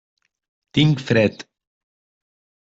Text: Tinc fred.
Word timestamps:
Tinc 0.77 1.03
fred. 1.09 1.45